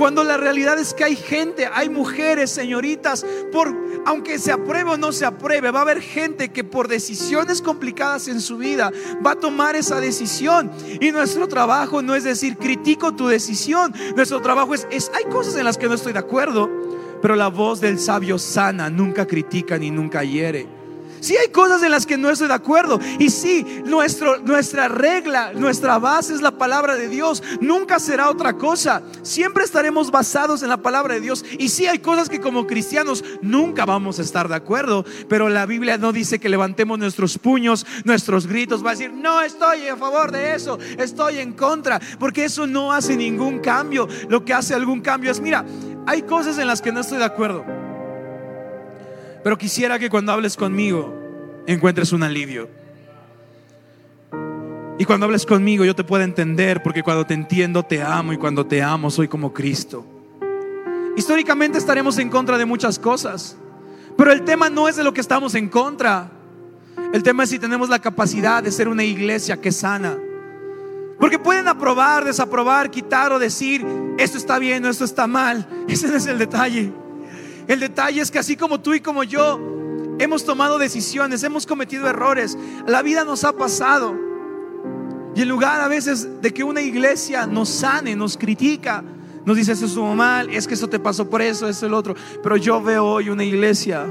Cuando 0.00 0.24
la 0.24 0.38
realidad 0.38 0.78
es 0.78 0.94
que 0.94 1.04
hay 1.04 1.14
gente, 1.14 1.68
hay 1.70 1.90
mujeres, 1.90 2.50
señoritas, 2.50 3.22
por 3.52 3.68
aunque 4.06 4.38
se 4.38 4.50
apruebe 4.50 4.92
o 4.92 4.96
no 4.96 5.12
se 5.12 5.26
apruebe, 5.26 5.70
va 5.70 5.80
a 5.80 5.82
haber 5.82 6.00
gente 6.00 6.48
que 6.48 6.64
por 6.64 6.88
decisiones 6.88 7.60
complicadas 7.60 8.26
en 8.26 8.40
su 8.40 8.56
vida 8.56 8.90
va 9.24 9.32
a 9.32 9.34
tomar 9.36 9.76
esa 9.76 10.00
decisión. 10.00 10.70
Y 11.02 11.12
nuestro 11.12 11.48
trabajo 11.48 12.00
no 12.00 12.14
es 12.14 12.24
decir, 12.24 12.56
critico 12.56 13.14
tu 13.14 13.26
decisión. 13.28 13.92
Nuestro 14.16 14.40
trabajo 14.40 14.72
es, 14.72 14.88
es 14.90 15.12
hay 15.14 15.24
cosas 15.24 15.54
en 15.56 15.66
las 15.66 15.76
que 15.76 15.86
no 15.86 15.96
estoy 15.96 16.14
de 16.14 16.20
acuerdo, 16.20 16.70
pero 17.20 17.36
la 17.36 17.48
voz 17.48 17.82
del 17.82 18.00
sabio 18.00 18.38
sana, 18.38 18.88
nunca 18.88 19.26
critica 19.26 19.76
ni 19.76 19.90
nunca 19.90 20.24
hiere. 20.24 20.79
Sí 21.20 21.36
hay 21.36 21.48
cosas 21.48 21.82
en 21.82 21.90
las 21.90 22.06
que 22.06 22.16
no 22.16 22.30
estoy 22.30 22.48
de 22.48 22.54
acuerdo. 22.54 22.98
Y 23.18 23.30
sí, 23.30 23.82
nuestro, 23.84 24.38
nuestra 24.38 24.88
regla, 24.88 25.52
nuestra 25.54 25.98
base 25.98 26.34
es 26.34 26.42
la 26.42 26.52
palabra 26.52 26.96
de 26.96 27.08
Dios. 27.08 27.42
Nunca 27.60 27.98
será 27.98 28.30
otra 28.30 28.56
cosa. 28.56 29.02
Siempre 29.22 29.64
estaremos 29.64 30.10
basados 30.10 30.62
en 30.62 30.68
la 30.68 30.78
palabra 30.78 31.14
de 31.14 31.20
Dios. 31.20 31.44
Y 31.58 31.68
sí 31.68 31.86
hay 31.86 31.98
cosas 31.98 32.28
que 32.28 32.40
como 32.40 32.66
cristianos 32.66 33.24
nunca 33.42 33.84
vamos 33.84 34.18
a 34.18 34.22
estar 34.22 34.48
de 34.48 34.56
acuerdo. 34.56 35.04
Pero 35.28 35.48
la 35.48 35.66
Biblia 35.66 35.98
no 35.98 36.12
dice 36.12 36.38
que 36.38 36.48
levantemos 36.48 36.98
nuestros 36.98 37.38
puños, 37.38 37.86
nuestros 38.04 38.46
gritos. 38.46 38.84
Va 38.84 38.90
a 38.90 38.94
decir, 38.94 39.12
no 39.12 39.42
estoy 39.42 39.88
a 39.88 39.96
favor 39.96 40.32
de 40.32 40.54
eso, 40.54 40.78
estoy 40.98 41.38
en 41.38 41.52
contra. 41.52 42.00
Porque 42.18 42.44
eso 42.44 42.66
no 42.66 42.92
hace 42.92 43.16
ningún 43.16 43.58
cambio. 43.60 44.08
Lo 44.28 44.44
que 44.44 44.54
hace 44.54 44.74
algún 44.74 45.00
cambio 45.00 45.30
es, 45.30 45.40
mira, 45.40 45.64
hay 46.06 46.22
cosas 46.22 46.58
en 46.58 46.66
las 46.66 46.80
que 46.80 46.92
no 46.92 47.00
estoy 47.00 47.18
de 47.18 47.24
acuerdo. 47.24 47.79
Pero 49.42 49.56
quisiera 49.56 49.98
que 49.98 50.10
cuando 50.10 50.32
hables 50.32 50.56
conmigo 50.56 51.14
encuentres 51.66 52.12
un 52.12 52.22
alivio. 52.22 52.68
Y 54.98 55.04
cuando 55.04 55.26
hables 55.26 55.46
conmigo 55.46 55.84
yo 55.84 55.94
te 55.94 56.04
pueda 56.04 56.24
entender 56.24 56.82
porque 56.82 57.02
cuando 57.02 57.24
te 57.24 57.34
entiendo 57.34 57.82
te 57.82 58.02
amo 58.02 58.32
y 58.32 58.36
cuando 58.36 58.66
te 58.66 58.82
amo 58.82 59.10
soy 59.10 59.28
como 59.28 59.52
Cristo. 59.52 60.04
Históricamente 61.16 61.78
estaremos 61.78 62.18
en 62.18 62.28
contra 62.28 62.58
de 62.58 62.66
muchas 62.66 62.98
cosas, 62.98 63.56
pero 64.16 64.32
el 64.32 64.42
tema 64.42 64.68
no 64.68 64.88
es 64.88 64.96
de 64.96 65.04
lo 65.04 65.14
que 65.14 65.20
estamos 65.20 65.54
en 65.54 65.68
contra. 65.68 66.30
El 67.12 67.22
tema 67.22 67.44
es 67.44 67.50
si 67.50 67.58
tenemos 67.58 67.88
la 67.88 67.98
capacidad 67.98 68.62
de 68.62 68.70
ser 68.70 68.88
una 68.88 69.02
iglesia 69.02 69.60
que 69.60 69.72
sana. 69.72 70.16
Porque 71.18 71.38
pueden 71.38 71.68
aprobar, 71.68 72.24
desaprobar, 72.24 72.90
quitar 72.90 73.32
o 73.32 73.38
decir, 73.38 73.84
esto 74.18 74.38
está 74.38 74.58
bien 74.58 74.84
o 74.84 74.88
esto 74.88 75.04
está 75.04 75.26
mal. 75.26 75.66
Ese 75.88 76.14
es 76.14 76.26
el 76.26 76.38
detalle. 76.38 76.92
El 77.66 77.80
detalle 77.80 78.20
es 78.20 78.30
que 78.30 78.38
así 78.38 78.56
como 78.56 78.80
tú 78.80 78.94
y 78.94 79.00
como 79.00 79.22
yo 79.24 79.58
hemos 80.18 80.44
tomado 80.44 80.78
decisiones, 80.78 81.42
hemos 81.42 81.66
cometido 81.66 82.08
errores, 82.08 82.56
la 82.86 83.02
vida 83.02 83.24
nos 83.24 83.44
ha 83.44 83.52
pasado. 83.52 84.14
Y 85.34 85.42
en 85.42 85.48
lugar 85.48 85.80
a 85.80 85.88
veces 85.88 86.42
de 86.42 86.52
que 86.52 86.64
una 86.64 86.80
iglesia 86.80 87.46
nos 87.46 87.68
sane, 87.68 88.16
nos 88.16 88.36
critica, 88.36 89.02
nos 89.44 89.56
dice 89.56 89.72
eso 89.72 89.86
estuvo 89.86 90.14
mal, 90.14 90.50
es 90.50 90.66
que 90.66 90.74
eso 90.74 90.88
te 90.88 90.98
pasó 90.98 91.28
por 91.28 91.40
eso, 91.40 91.68
eso 91.68 91.86
el 91.86 91.94
otro. 91.94 92.14
Pero 92.42 92.56
yo 92.56 92.82
veo 92.82 93.06
hoy 93.06 93.30
una 93.30 93.44
iglesia 93.44 94.06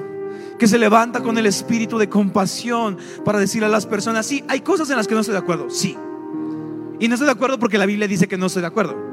que 0.58 0.68
se 0.68 0.78
levanta 0.78 1.22
con 1.22 1.38
el 1.38 1.46
espíritu 1.46 1.98
de 1.98 2.10
compasión 2.10 2.98
para 3.24 3.40
decirle 3.40 3.68
a 3.68 3.70
las 3.70 3.86
personas, 3.86 4.26
sí, 4.26 4.44
hay 4.48 4.62
cosas 4.62 4.90
en 4.90 4.98
las 4.98 5.08
que 5.08 5.14
no 5.14 5.22
estoy 5.22 5.34
de 5.34 5.40
acuerdo, 5.40 5.70
sí. 5.70 5.98
Y 7.00 7.08
no 7.08 7.16
estoy 7.16 7.28
de 7.28 7.32
acuerdo 7.32 7.60
porque 7.60 7.78
la 7.78 7.86
Biblia 7.86 8.08
dice 8.08 8.28
que 8.28 8.38
no 8.38 8.48
estoy 8.48 8.62
de 8.62 8.68
acuerdo. 8.68 9.09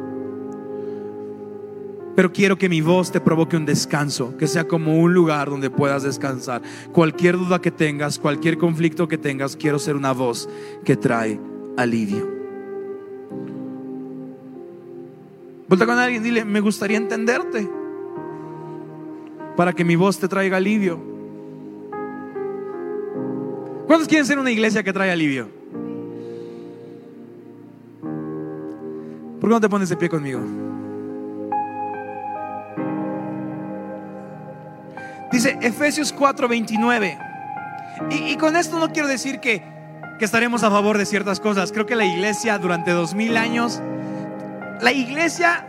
Pero 2.17 2.33
quiero 2.33 2.57
que 2.57 2.71
mi 2.71 2.81
voz 2.81 3.13
te 3.13 3.21
provoque 3.21 3.59
un 3.59 3.67
descanso, 3.67 4.37
que 4.39 4.47
sea 4.47 4.67
como 4.67 4.99
un 4.99 5.13
lugar 5.13 5.51
donde 5.51 5.69
puedas 5.69 6.03
descansar. 6.03 6.63
Cualquier 6.91 7.37
duda 7.37 7.61
que 7.61 7.71
tengas, 7.71 8.19
cualquier 8.19 8.57
conflicto 8.57 9.07
que 9.07 9.19
tengas, 9.19 9.55
quiero 9.55 9.79
ser 9.79 9.97
una 9.97 10.13
voz 10.13 10.49
que 10.83 10.97
trae 10.97 11.39
alivio. 11.77 12.27
Vuelta 15.69 15.85
con 15.85 15.99
alguien, 15.99 16.23
dile, 16.23 16.45
me 16.47 16.61
gustaría 16.61 16.97
entenderte 16.97 17.69
para 19.55 19.75
que 19.75 19.85
mi 19.85 19.97
voz 19.97 20.19
te 20.19 20.27
traiga 20.27 20.57
alivio. 20.57 20.99
¿Cuántos 23.87 24.09
quieren 24.09 24.25
ser 24.25 24.39
una 24.39 24.51
iglesia 24.51 24.83
que 24.83 24.93
trae 24.93 25.11
alivio? 25.11 25.49
¿Por 29.39 29.51
qué 29.51 29.55
no 29.55 29.61
te 29.61 29.69
pones 29.69 29.91
de 29.91 29.97
pie 29.97 30.09
conmigo? 30.09 30.66
Dice 35.31 35.59
Efesios 35.61 36.15
4:29. 36.15 37.19
Y, 38.11 38.15
y, 38.33 38.37
con 38.37 38.57
esto 38.57 38.79
no 38.79 38.93
quiero 38.93 39.09
decir 39.09 39.41
que, 39.41 39.63
que 40.19 40.25
estaremos 40.25 40.63
a 40.63 40.71
favor 40.71 40.99
de 40.99 41.07
ciertas 41.07 41.41
cosas. 41.41 41.73
Creo 41.73 41.87
que 41.87 41.97
la 41.97 42.05
iglesia 42.05 42.59
durante 42.59 42.91
dos 42.91 43.15
mil 43.15 43.37
años, 43.37 43.81
la 44.81 44.93
iglesia 44.93 45.67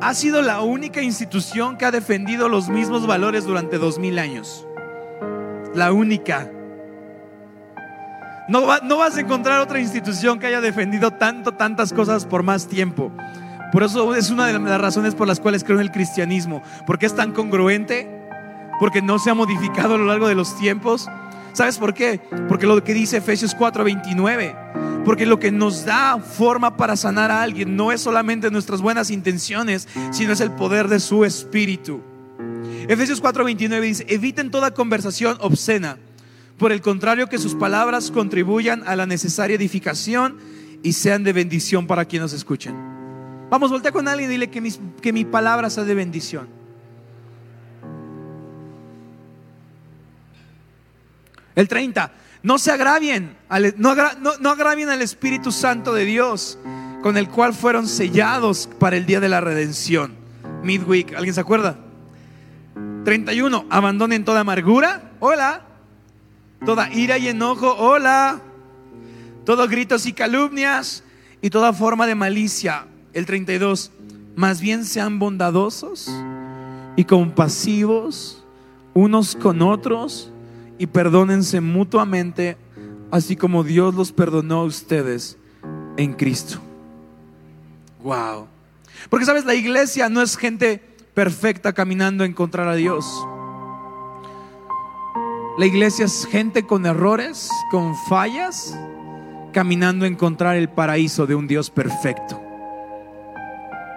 ha 0.00 0.14
sido 0.14 0.42
la 0.42 0.60
única 0.60 1.00
institución 1.00 1.78
que 1.78 1.86
ha 1.86 1.90
defendido 1.90 2.48
los 2.48 2.68
mismos 2.68 3.06
valores 3.06 3.44
durante 3.44 3.78
dos 3.78 3.98
mil 3.98 4.18
años. 4.18 4.66
La 5.74 5.92
única. 5.92 6.50
No, 8.46 8.66
no 8.82 8.98
vas 8.98 9.16
a 9.16 9.20
encontrar 9.20 9.60
otra 9.60 9.80
institución 9.80 10.38
que 10.38 10.46
haya 10.46 10.60
defendido 10.60 11.12
tanto, 11.12 11.52
tantas 11.52 11.92
cosas 11.92 12.26
por 12.26 12.42
más 12.42 12.68
tiempo. 12.68 13.10
Por 13.72 13.82
eso 13.82 14.14
es 14.14 14.30
una 14.30 14.46
de 14.46 14.58
las 14.58 14.80
razones 14.80 15.14
por 15.14 15.26
las 15.26 15.40
cuales 15.40 15.64
creo 15.64 15.78
en 15.78 15.86
el 15.86 15.90
cristianismo, 15.90 16.62
porque 16.86 17.06
es 17.06 17.14
tan 17.16 17.32
congruente 17.32 18.23
porque 18.78 19.02
no 19.02 19.18
se 19.18 19.30
ha 19.30 19.34
modificado 19.34 19.94
a 19.94 19.98
lo 19.98 20.04
largo 20.04 20.28
de 20.28 20.34
los 20.34 20.56
tiempos. 20.58 21.08
¿Sabes 21.52 21.78
por 21.78 21.94
qué? 21.94 22.20
Porque 22.48 22.66
lo 22.66 22.82
que 22.82 22.94
dice 22.94 23.18
Efesios 23.18 23.54
4:29, 23.56 25.02
porque 25.04 25.26
lo 25.26 25.38
que 25.38 25.52
nos 25.52 25.84
da 25.84 26.18
forma 26.18 26.76
para 26.76 26.96
sanar 26.96 27.30
a 27.30 27.42
alguien 27.42 27.76
no 27.76 27.92
es 27.92 28.00
solamente 28.00 28.50
nuestras 28.50 28.80
buenas 28.80 29.10
intenciones, 29.10 29.88
sino 30.10 30.32
es 30.32 30.40
el 30.40 30.50
poder 30.50 30.88
de 30.88 30.98
su 30.98 31.24
espíritu. 31.24 32.02
Efesios 32.88 33.22
4:29 33.22 33.80
dice, 33.80 34.06
eviten 34.08 34.50
toda 34.50 34.74
conversación 34.74 35.36
obscena, 35.40 35.98
por 36.58 36.72
el 36.72 36.80
contrario 36.80 37.28
que 37.28 37.38
sus 37.38 37.54
palabras 37.54 38.10
contribuyan 38.10 38.82
a 38.86 38.96
la 38.96 39.06
necesaria 39.06 39.56
edificación 39.56 40.38
y 40.82 40.92
sean 40.92 41.24
de 41.24 41.32
bendición 41.32 41.86
para 41.86 42.04
quienes 42.04 42.32
nos 42.32 42.32
escuchen. 42.32 42.74
Vamos, 43.50 43.70
voltea 43.70 43.92
con 43.92 44.08
alguien 44.08 44.30
y 44.30 44.32
dile 44.32 44.50
que, 44.50 44.72
que 45.00 45.12
mi 45.12 45.24
palabra 45.24 45.70
sea 45.70 45.84
de 45.84 45.94
bendición. 45.94 46.48
El 51.54 51.68
30, 51.68 52.12
no 52.42 52.58
se 52.58 52.72
agravien, 52.72 53.36
no, 53.76 53.90
agravien 54.50 54.90
al 54.90 55.02
Espíritu 55.02 55.52
Santo 55.52 55.94
de 55.94 56.04
Dios, 56.04 56.58
con 57.02 57.16
el 57.16 57.28
cual 57.28 57.54
fueron 57.54 57.86
sellados 57.86 58.68
para 58.78 58.96
el 58.96 59.06
día 59.06 59.20
de 59.20 59.28
la 59.28 59.40
redención. 59.40 60.14
Midweek, 60.62 61.14
¿alguien 61.14 61.34
se 61.34 61.40
acuerda? 61.40 61.78
31, 63.04 63.66
abandonen 63.70 64.24
toda 64.24 64.40
amargura, 64.40 65.12
hola. 65.20 65.62
Toda 66.64 66.90
ira 66.92 67.18
y 67.18 67.28
enojo, 67.28 67.74
hola. 67.74 68.40
Todos 69.44 69.68
gritos 69.68 70.06
y 70.06 70.12
calumnias 70.12 71.04
y 71.42 71.50
toda 71.50 71.72
forma 71.72 72.06
de 72.06 72.14
malicia. 72.14 72.86
El 73.12 73.26
32, 73.26 73.92
más 74.34 74.60
bien 74.60 74.84
sean 74.84 75.18
bondadosos 75.18 76.10
y 76.96 77.04
compasivos 77.04 78.42
unos 78.94 79.36
con 79.36 79.60
otros 79.62 80.30
y 80.78 80.86
perdónense 80.86 81.60
mutuamente, 81.60 82.56
así 83.10 83.36
como 83.36 83.64
Dios 83.64 83.94
los 83.94 84.12
perdonó 84.12 84.60
a 84.60 84.64
ustedes 84.64 85.38
en 85.96 86.14
Cristo. 86.14 86.58
Wow. 88.02 88.48
Porque 89.08 89.26
sabes, 89.26 89.44
la 89.44 89.54
iglesia 89.54 90.08
no 90.08 90.22
es 90.22 90.36
gente 90.36 90.82
perfecta 91.14 91.72
caminando 91.72 92.24
a 92.24 92.26
encontrar 92.26 92.68
a 92.68 92.74
Dios. 92.74 93.06
La 95.56 95.66
iglesia 95.66 96.06
es 96.06 96.26
gente 96.26 96.66
con 96.66 96.84
errores, 96.84 97.48
con 97.70 97.94
fallas, 98.08 98.76
caminando 99.52 100.04
a 100.04 100.08
encontrar 100.08 100.56
el 100.56 100.68
paraíso 100.68 101.26
de 101.26 101.36
un 101.36 101.46
Dios 101.46 101.70
perfecto. 101.70 102.40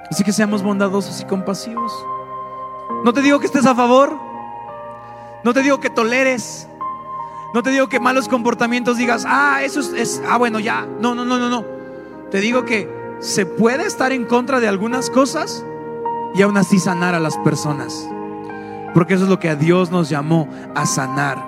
Así 0.10 0.24
que 0.24 0.32
seamos 0.32 0.62
bondadosos 0.62 1.20
y 1.20 1.26
compasivos. 1.26 1.92
No 3.04 3.12
te 3.12 3.22
digo 3.22 3.40
que 3.40 3.48
estés 3.48 3.66
a 3.66 3.76
favor, 3.76 4.18
no 5.48 5.54
te 5.54 5.64
digo 5.64 5.80
que 5.80 5.90
toleres, 5.90 6.68
No 7.54 7.64
te 7.64 7.70
digo 7.70 7.88
que 7.88 8.02
malos 8.02 8.28
comportamientos 8.28 8.98
digas, 8.98 9.24
ah, 9.26 9.64
eso 9.64 9.80
es, 9.80 9.94
es, 9.94 10.22
ah, 10.30 10.38
bueno, 10.38 10.60
ya. 10.60 10.86
No, 11.00 11.16
no, 11.16 11.24
no, 11.24 11.38
no, 11.38 11.48
no. 11.48 11.64
Te 12.30 12.42
digo 12.42 12.66
que 12.66 13.16
se 13.22 13.46
puede 13.46 13.86
estar 13.86 14.12
en 14.12 14.26
contra 14.26 14.60
de 14.60 14.68
algunas 14.68 15.10
cosas 15.10 15.64
y 16.36 16.42
aún 16.42 16.58
así 16.58 16.80
sanar 16.80 17.16
a 17.16 17.22
las 17.22 17.38
personas. 17.38 18.10
Porque 18.94 19.14
eso 19.14 19.24
es 19.24 19.30
lo 19.30 19.40
que 19.40 19.48
a 19.48 19.56
Dios 19.56 19.90
nos 19.90 20.10
llamó 20.10 20.50
a 20.76 20.86
sanar. 20.86 21.42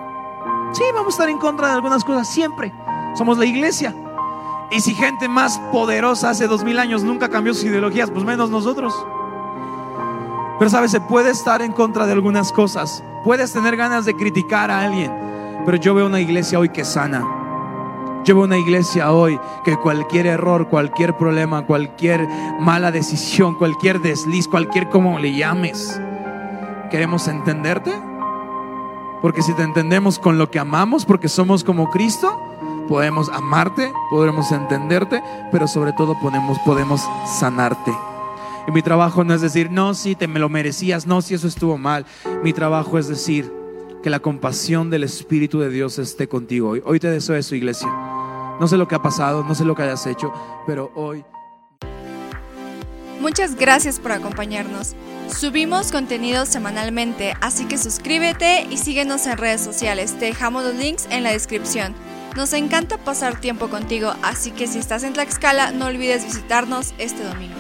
Sí, 0.71 0.83
vamos 0.93 1.15
a 1.15 1.15
estar 1.15 1.29
en 1.29 1.37
contra 1.37 1.67
de 1.67 1.73
algunas 1.73 2.05
cosas 2.05 2.29
siempre. 2.29 2.71
Somos 3.15 3.37
la 3.37 3.45
iglesia. 3.45 3.93
Y 4.71 4.79
si 4.79 4.93
gente 4.93 5.27
más 5.27 5.59
poderosa 5.73 6.29
hace 6.29 6.47
dos 6.47 6.63
mil 6.63 6.79
años 6.79 7.03
nunca 7.03 7.27
cambió 7.27 7.53
sus 7.53 7.65
ideologías, 7.65 8.09
pues 8.09 8.23
menos 8.23 8.49
nosotros. 8.49 8.93
Pero 10.57 10.71
sabes, 10.71 10.89
se 10.89 11.01
puede 11.01 11.31
estar 11.31 11.61
en 11.61 11.73
contra 11.73 12.05
de 12.05 12.13
algunas 12.13 12.53
cosas. 12.53 13.03
Puedes 13.23 13.51
tener 13.53 13.75
ganas 13.75 14.05
de 14.05 14.15
criticar 14.15 14.71
a 14.71 14.81
alguien. 14.81 15.11
Pero 15.65 15.77
yo 15.77 15.93
veo 15.93 16.05
una 16.05 16.19
iglesia 16.19 16.59
hoy 16.59 16.69
que 16.69 16.85
sana. 16.85 17.25
Yo 18.23 18.35
veo 18.35 18.43
una 18.45 18.57
iglesia 18.57 19.11
hoy 19.11 19.39
que 19.63 19.77
cualquier 19.77 20.27
error, 20.27 20.67
cualquier 20.67 21.15
problema, 21.15 21.65
cualquier 21.65 22.27
mala 22.59 22.91
decisión, 22.91 23.55
cualquier 23.55 24.01
desliz, 24.01 24.47
cualquier 24.47 24.89
como 24.89 25.19
le 25.19 25.33
llames, 25.33 25.99
queremos 26.91 27.27
entenderte. 27.27 27.93
Porque 29.21 29.41
si 29.41 29.53
te 29.53 29.63
entendemos 29.63 30.19
con 30.19 30.37
lo 30.37 30.49
que 30.49 30.59
amamos, 30.59 31.05
porque 31.05 31.27
somos 31.27 31.63
como 31.63 31.89
Cristo, 31.89 32.39
podemos 32.87 33.29
amarte, 33.29 33.91
podremos 34.09 34.51
entenderte, 34.51 35.21
pero 35.51 35.67
sobre 35.67 35.93
todo 35.93 36.17
podemos, 36.19 36.57
podemos 36.59 37.01
sanarte. 37.39 38.08
Y 38.67 38.71
mi 38.71 38.81
trabajo 38.81 39.23
no 39.23 39.33
es 39.33 39.41
decir, 39.41 39.71
no, 39.71 39.93
si 39.93 40.15
te 40.15 40.27
me 40.27 40.39
lo 40.39 40.49
merecías, 40.49 41.07
no, 41.07 41.21
si 41.21 41.33
eso 41.33 41.47
estuvo 41.47 41.77
mal. 41.77 42.05
Mi 42.43 42.53
trabajo 42.53 42.97
es 42.97 43.07
decir 43.07 43.51
que 44.03 44.09
la 44.09 44.19
compasión 44.19 44.89
del 44.89 45.03
Espíritu 45.03 45.59
de 45.59 45.69
Dios 45.69 45.99
esté 45.99 46.27
contigo 46.27 46.69
hoy. 46.69 46.81
Hoy 46.85 46.99
te 46.99 47.09
deseo 47.09 47.35
eso, 47.35 47.55
iglesia. 47.55 47.89
No 48.59 48.67
sé 48.67 48.77
lo 48.77 48.87
que 48.87 48.95
ha 48.95 49.01
pasado, 49.01 49.43
no 49.43 49.55
sé 49.55 49.65
lo 49.65 49.75
que 49.75 49.83
hayas 49.83 50.05
hecho, 50.05 50.33
pero 50.65 50.91
hoy... 50.95 51.23
Muchas 53.19 53.55
gracias 53.55 53.99
por 53.99 54.13
acompañarnos. 54.13 54.95
Subimos 55.27 55.91
contenido 55.91 56.45
semanalmente, 56.45 57.33
así 57.41 57.65
que 57.65 57.77
suscríbete 57.77 58.65
y 58.69 58.77
síguenos 58.77 59.27
en 59.27 59.37
redes 59.37 59.61
sociales. 59.61 60.17
Te 60.17 60.25
dejamos 60.25 60.63
los 60.63 60.75
links 60.75 61.07
en 61.11 61.23
la 61.23 61.31
descripción. 61.31 61.93
Nos 62.35 62.53
encanta 62.53 62.97
pasar 62.97 63.39
tiempo 63.39 63.69
contigo, 63.69 64.13
así 64.23 64.51
que 64.51 64.67
si 64.67 64.79
estás 64.79 65.03
en 65.03 65.13
Tlaxcala 65.13 65.71
no 65.71 65.87
olvides 65.87 66.23
visitarnos 66.23 66.93
este 66.97 67.23
domingo. 67.23 67.58